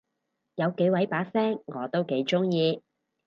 [0.55, 2.81] 有幾位把聲我都幾中意